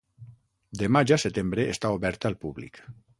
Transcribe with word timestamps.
De 0.79 0.87
maig 0.95 1.13
a 1.15 1.19
setembre 1.25 1.65
està 1.75 1.91
oberta 1.99 2.31
al 2.33 2.39
públic. 2.47 2.81